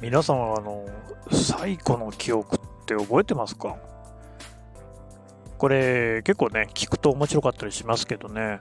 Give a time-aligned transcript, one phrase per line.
[0.00, 0.86] 皆さんはあの
[1.30, 3.76] 最古の記憶って覚えてますか？
[5.58, 8.60] これ結構ね聞くと面白かったりしますけどね。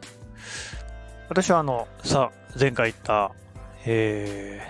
[1.29, 3.31] 私はあのさ前回言った
[3.86, 4.61] え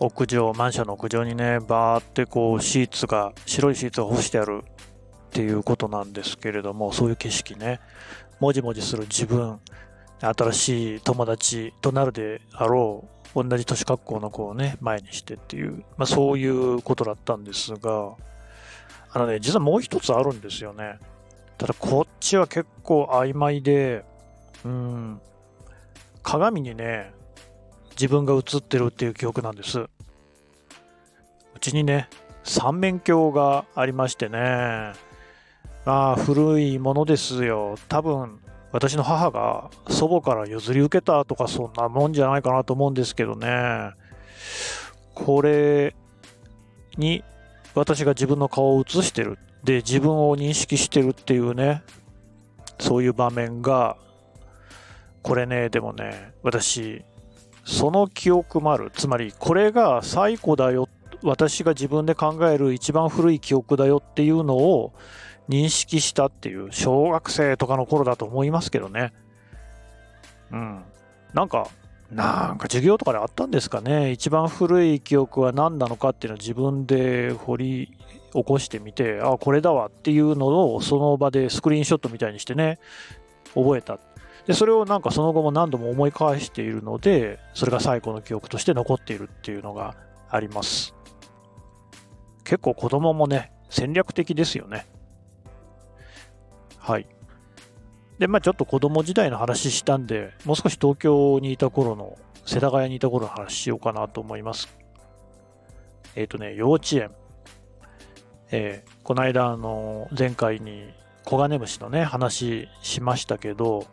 [0.00, 7.78] ー、屋上マンションの屋上にねバーってこうシーツが白いシーツが干してあるっていうことなんですけれどもそういう景色ね。
[8.40, 9.60] もじもじする自分。
[10.20, 18.14] 新しい友達となるであろう同じ年格好の子をね、前にしてっていう、まあそういうことだったんですが、
[19.12, 20.98] あのね、実はもう一つあるんですよね。
[21.58, 24.04] ただこっちは結構曖昧で、
[24.64, 25.20] うん、
[26.22, 27.12] 鏡にね、
[27.90, 29.80] 自分が映ってるっていう記憶なんです。
[29.80, 29.88] う
[31.60, 32.08] ちにね、
[32.42, 34.92] 三面鏡がありましてね、
[35.84, 37.76] まあ古いものですよ。
[37.88, 38.40] 多分
[38.76, 43.92] 私の母が祖母から譲り受けたとかそんなもんじゃないかなと思うんですけどね。
[45.14, 45.96] これ
[46.98, 47.24] に
[47.74, 49.38] 私が自分の顔を映してる。
[49.64, 51.84] で、自分を認識してるっていうね、
[52.78, 53.96] そういう場面が、
[55.22, 57.02] これね、でもね、私、
[57.64, 58.92] その記憶もある。
[58.94, 60.86] つまり、これが最古だよ。
[61.22, 64.92] 私が自分で考える一番古い記憶だよっていうのを
[65.48, 69.12] 認識したっていう小学生とかの頃だと思いますけどね。
[70.50, 70.82] うん。
[71.34, 71.68] なんか、
[72.10, 74.12] なんか授業とかであったんですかね。
[74.12, 77.92] 一番古い記憶は何なのかっていうのを自分で掘り
[78.32, 82.78] 起こしてみて、あ、これだわっていうのをその場でスクリーンショットみたいにしてね、
[83.54, 83.98] 覚えた。
[84.46, 89.96] で、それをなんかその後も何度も思い返しているので、それが最古の記憶として残っているっていうのが
[90.30, 90.94] あります。
[92.44, 94.86] 結構子供もね、戦略的ですよね。
[96.86, 97.06] はい。
[98.20, 104.68] で、まあちょっと子供時代の話したんで、もう少し東京にいた頃の、世田谷にいた頃の話しようかなと思います。
[106.14, 107.10] えっ、ー、とね、幼稚園。
[108.52, 110.88] えー、この間、あの、前回に
[111.24, 113.84] コガネムシのね、話しましたけど、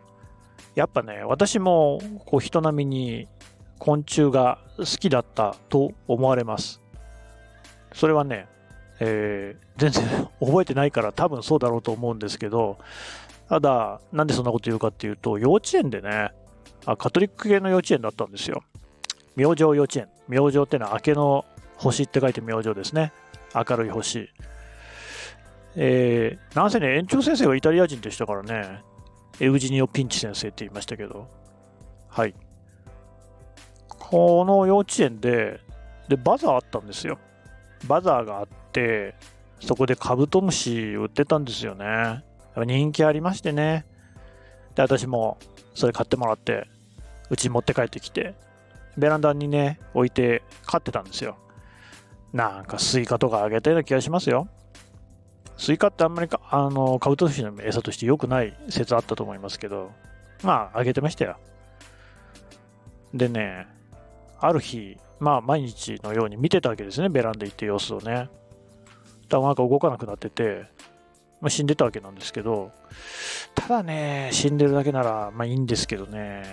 [0.75, 3.27] やっぱね、私もこう人並みに
[3.79, 6.79] 昆虫が好きだったと思われます。
[7.91, 8.47] それはね、
[9.05, 12.77] えー、全然覚えてないから多分そうだろうと思うんですけど、
[13.49, 16.31] ただ、なんでそんなこと言うかっていうと、幼稚園でね、
[16.85, 18.63] あカトリック系の幼稚園だったんですよ。
[19.35, 20.07] 明星幼稚園。
[20.29, 21.43] 明星ってのは明けの
[21.75, 23.11] 星って書いて明星ですね。
[23.53, 24.29] 明るい星。
[25.75, 28.83] えー、なんせね、園長先生はイタリア人でしたからね、
[29.41, 31.27] エウジニオ・ピンチ先生って言いましたけど、
[32.07, 32.33] はい。
[33.89, 35.59] この幼稚園で、
[36.07, 37.17] で、バザーあったんですよ。
[37.87, 39.15] バザーがあって、
[39.59, 42.23] そこでカブトムシ売ってたんですよね。
[42.55, 43.85] 人気ありましてね。
[44.75, 45.37] で、私も
[45.73, 46.67] それ買ってもらって、
[47.29, 48.35] うちに持って帰ってきて、
[48.97, 51.37] ベランダにね、置いて飼ってたんですよ。
[52.31, 54.47] なんかスイカとかあげたような気がしますよ。
[55.57, 59.91] スイカってあんまりかあのカブトムシの餌として良くない説あったと思いますけど、
[60.43, 61.37] まあ、あげてましたよ。
[63.13, 63.67] でね、
[64.39, 68.29] ある日、まあ、毎日のように見てたわけですね、ベランダ行って様子をね。
[69.29, 70.65] だなんか動かなくなってて、
[71.41, 72.71] まあ、死んでたわけなんですけど、
[73.55, 76.43] ただね、死んでるだけなら、まあいいんですけどね、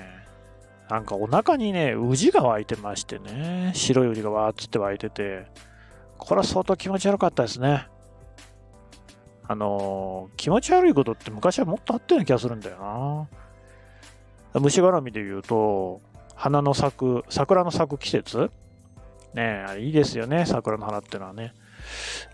[0.89, 5.47] なんかお腹にね、ウジが湧いてましてね、白いウジがわーっつって湧いてて、
[6.19, 7.87] これは相当気持ち悪かったですね。
[9.47, 13.29] あのー、気持ち悪いことって昔はもっとあったような気がするんだよ
[14.55, 14.61] な。
[14.61, 16.01] 虫絡みで言うと、
[16.41, 18.51] 花の咲く、桜の咲く季節？
[19.35, 21.53] ねえ、いいですよね、桜の花ってのはね。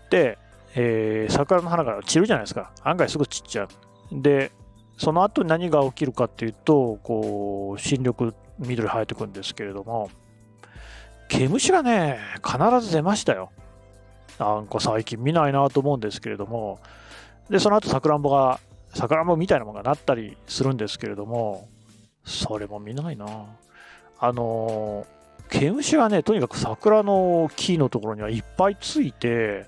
[0.09, 0.37] で、
[0.75, 2.71] えー、桜の花が散るじゃないですか。
[2.83, 3.69] 案外すぐ散っちゃう。
[4.13, 4.53] で、
[4.97, 10.09] その後に何が起きるかっていうと、こう、新緑、緑生えてくんですけれども、
[11.27, 13.51] 毛虫がね、必ず出ましたよ。
[14.39, 16.79] なんか最近見ないなと思うんですけれども、
[17.49, 18.61] で、その後さくらんぼが、
[18.93, 21.67] さくらんぼみたいなものがなったりするんですけれども、
[22.23, 23.25] それも見ないな
[24.19, 25.05] あの
[25.49, 29.65] 毛虫はね、とにかく桜の木のところにはいっぱいついて、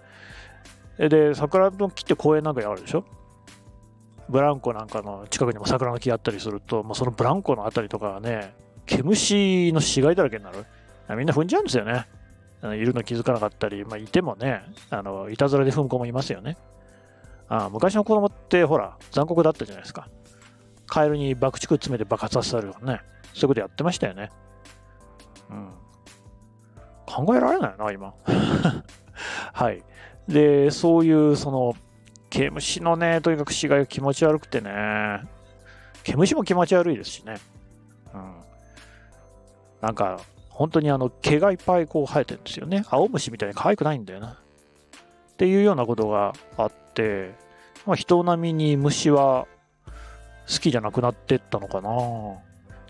[0.98, 3.06] で、桜の木って公園なんかにあるでしょ？
[4.28, 8.54] ブランコなんかの近くにも桜の木あったりすると、もうそのブランコのあたりとかはね、
[8.86, 10.66] 毛虫の死骸だらけになる。
[11.16, 12.06] みんな踏んじゃうんですよね。
[12.62, 16.58] いるの気づかなかったり、まあ、いてもね、あのいたずらで踏む子もいますよね。
[17.48, 20.10] あ昔の子供って、ほら、残酷だったじゃないですか。
[20.86, 23.02] カエルに爆竹詰めて爆発させたりとかね。
[23.34, 24.30] そういうことやってましたよね。
[25.50, 25.70] うん。
[27.06, 28.14] 考えられないな、今。
[29.54, 29.84] はい。
[30.28, 31.76] で、そういう、その、
[32.30, 35.24] 毛虫のね、とにかく死骸が気持ち悪くてね、
[36.04, 37.38] 毛虫も気持ち悪いですしね。
[38.14, 38.36] うん。
[39.82, 42.84] なんか、本当にあの毛がいっぱいこう生えてるんですよね。
[42.90, 44.28] 青虫みたいに可愛くないんだよな。
[44.32, 47.34] っていうようなことがあって、
[47.86, 49.48] まあ、人並みに虫は
[50.52, 51.90] 好きじゃなくなってったのかな。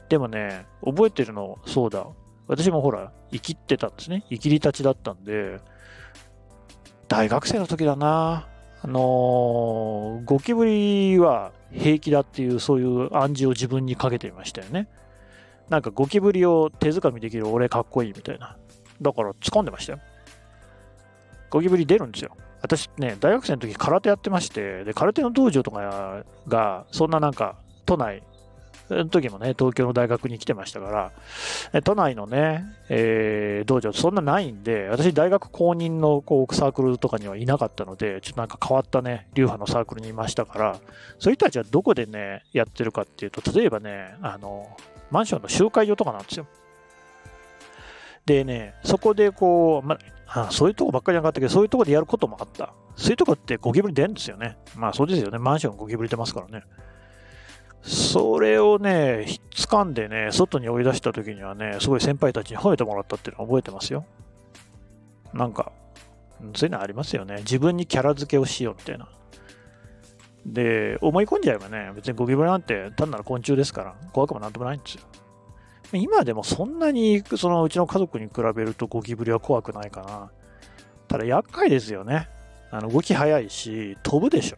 [0.10, 2.06] でもね、覚えてるの、そうだ。
[2.48, 4.26] 私もほら、生きってたんですね。
[4.30, 5.60] 生きりたちだったんで、
[7.08, 8.48] 大学生の時だな。
[8.82, 14.88] あのー、ゴキブリは平気だっていう、そういう暗示を自分にかけてみましたよね。
[15.70, 18.58] なんかゴキブリを手づかみできる俺かっこいいみたいな。
[19.02, 20.00] だから掴んでましたよ。
[21.52, 22.36] ゴキブリ出るんですよ。
[22.62, 28.24] 私ね、大学生の時空手やってまして、で、空手の道場とかが、そんななんか、都内、
[28.90, 31.12] の時もね、東京の大学に来てましたか
[31.74, 40.76] ら、都内のね、えー、道場そんなないんで、私大学公認のこうサークルとかにはいなかったので、ちょっとなんか変わったね、流派のサークルにいましたから、
[41.20, 44.76] そういう人たちはどこでね、やってるかっていうと、例えばね、あの、
[45.12, 46.48] マンションの集会所とかなんですよ。
[48.26, 49.98] でね、そこでこう、ま
[50.28, 52.74] あ、そういうとこばっかりじゃなかったけど、そういうとこでやることもあった。
[52.96, 54.58] そういうとこってゴキブリ出るんですよね。
[54.76, 55.40] まあそうですよね。
[55.40, 56.64] マンションゴキブリ出ますからね。
[57.82, 64.06] それをね、掴んでね、外に追い出した時にはね、すごい先輩たちに褒めてもらったっていうのを覚えてますよ。
[65.34, 65.72] なんか、
[66.56, 67.38] そういうのありますよね。
[67.40, 69.08] 自分にキャラ付けをしようみたいな。
[70.46, 75.02] で、思い込んじゃえばね、別にゴキブリなんて単なる昆虫ですから、怖くもなんともないんですよ。
[75.94, 80.32] 今でもそんなに、そのうちの家族に比べるとゴキブリは怖くないかな。
[81.08, 82.30] ただ厄介ですよね。
[82.72, 84.58] あの動き早いし、飛ぶでしょ。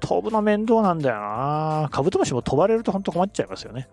[0.00, 1.88] 飛ぶの面倒なんだよな。
[1.90, 3.88] カブトムシも飛ばれると本当困っちゃいますよね。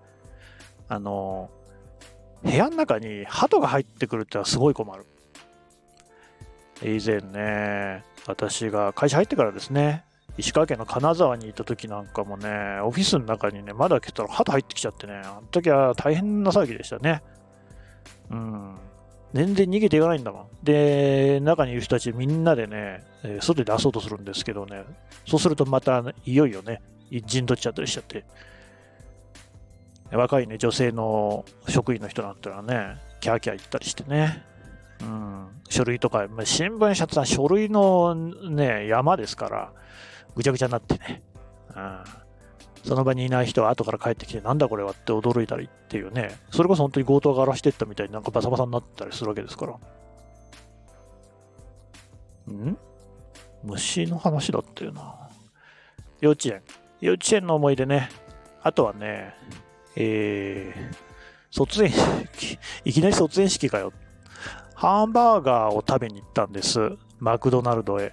[0.89, 1.49] あの、
[2.43, 5.05] 部屋の中に鳩が入ってくるってのはすごい困る。
[6.81, 10.03] 以前ね、私が会社入ってからですね、
[10.37, 17.21] 石川県の金沢にいた時なんかもね、オフィスの中にね、窓開けたら鳩入ってきちゃってね、あの時は大変な騒ぎでしたね。
[18.31, 18.75] うん。
[19.33, 20.47] 全然逃げていかないんだもん。
[20.63, 23.03] で、中にいる人たちみんなでね、
[23.41, 24.83] 外で出そうとするんですけどね、
[25.27, 26.81] そうするとまたいよいよね、
[27.25, 28.25] 陣取っちゃったりしちゃって、
[30.11, 34.43] 若いね、女性の職員の人なんてのはね、キャーキャー言ったりしてね、
[35.01, 39.71] うん、書類とかま、新聞社ってのは書類のね、山ですから、
[40.35, 41.23] ぐちゃぐちゃになってね、
[41.75, 42.03] うん、
[42.83, 49.73] その場にいない人は後から帰ってきて、なんだこれはって驚いたりっていうね、それこそ本当に強盗が荒らしてったみたいになんかバサバサになってたりするわけですから。
[52.53, 52.77] ん？
[53.63, 55.15] 虫の話だったよな。
[56.19, 56.61] 幼稚園。
[56.99, 58.09] 幼稚園の思い出ね。
[58.61, 59.33] あとはね、
[59.95, 60.95] えー、
[61.51, 63.93] 卒園式、 いきなり卒園式かよ。
[64.75, 66.97] ハンバーガーを食べに行ったんです。
[67.19, 68.11] マクドナルドへ。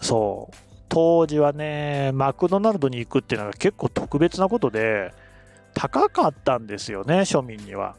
[0.00, 0.65] そう。
[0.88, 5.12] 当時はね、マクドナルドに行くっていうのが結構特別なことで、
[5.74, 7.96] 高かったんですよね、庶民には。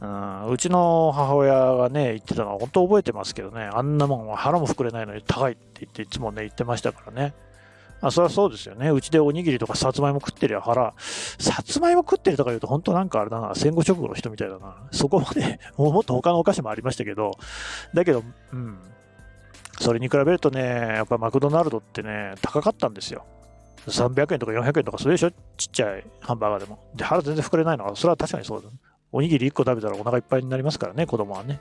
[0.00, 7.34] うん、うちの母親がね、言ってたのは本当覚えてますけどね、あんなもんは腹も膨れないのに高いって言っていつもね、言ってましたからね。
[8.00, 8.90] あそれはそうですよね。
[8.90, 14.76] うちでおにぎりとかさつまいも食ってりゃ腹、さつまいも食ってるとか言うと本当なんかあれだな、戦後直後の人みたいだな。
[14.92, 17.32] そこまで、もっと他のお菓子もありましたけど、
[17.94, 18.22] だけど、
[18.52, 18.78] うん。
[19.78, 23.24] それに比べるとね、やっぱマクドナルドってね、高かったんですよ。
[23.86, 25.30] 300円とか400円とかそれでしょ？
[25.56, 26.78] ちっちゃいハンバーガーでも。
[26.94, 28.70] で、腹全然膨れないのは、それは確かにそうだ。
[28.70, 28.76] ね
[29.12, 31.60] おにぎり1個食べたらお腹いっぱいになりますからね、子供はね。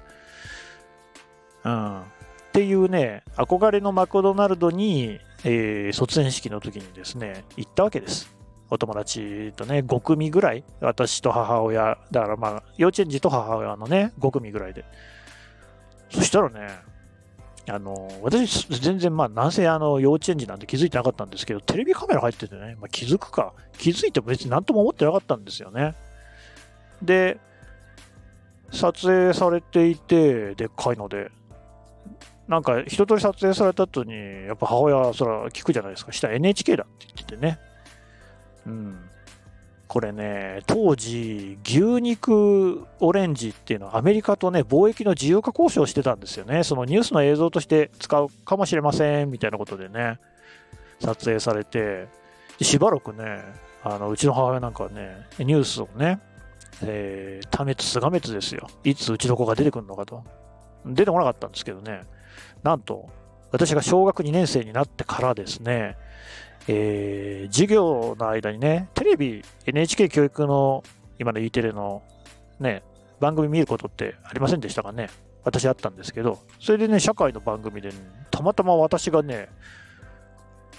[1.64, 2.02] うん。
[2.02, 2.04] っ
[2.52, 8.34] ていうね、憧れのマクドナルドに、えー、卒園式の時にですね、行ったわけです。
[8.70, 14.84] お友達とね、5組ぐらい、私と母親、だからまあ、幼稚園児と母親のね、5組ぐらいで。
[16.10, 16.70] そしたらね、
[17.70, 25.96] あの、私、全然まあ、なんせあの、幼稚園児なんて気づいてなかったんですけど、テレビカメラ入っててね、まあ、気づくか、気づいても別に何とも思ってなかったんですよね。
[27.02, 27.40] で、
[28.72, 31.32] 撮影されていて、でっかいので、
[32.48, 34.14] なんか一通り撮影された後に、
[34.48, 36.12] やっぱ母親はそら聞くじゃないですか。
[36.12, 37.60] 下 NHK だって言っててね。
[38.66, 39.10] うん。
[39.88, 46.64] これね、当時、牛肉オレンジっていうのはアメリカとね、貿易の自由化交渉してたんですよね。
[46.64, 50.20] そのニュースの映像として使うかもしれませんみたいなことでね、
[51.00, 52.08] 撮影されて、
[52.62, 53.44] しばらくね、
[53.84, 56.20] あのうちの母親なんかはね、ニュースをね、
[56.82, 58.68] えー、多滅、が滅ですよ。
[58.84, 60.24] いつうちの子が出てくるのかと。
[60.86, 62.04] 出てこなかったんですけどね、
[62.64, 63.10] なんと、
[63.52, 65.98] 私が小学2年生になってからですね、
[66.68, 70.84] えー、授業の間にね、テレビ、NHK 教育の、
[71.20, 72.02] 今の E テレの
[72.60, 72.84] ね、
[73.20, 75.10] 番組見ることってありませんでしたかね？
[75.44, 77.96] 私あったんですけど、それでね、社会の番組で、ね、
[78.32, 79.50] たまたま私がね、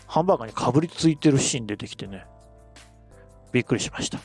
[0.07, 2.26] ハンバーガーにかぶりついてるシーン出てきてね、
[3.53, 4.19] びっくりしました。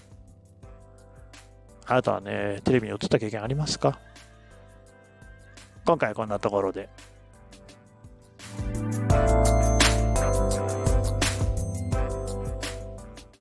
[1.88, 4.00] あなたはね、テレビに映った経験ありますか？
[5.86, 6.90] 今回はこんなところで。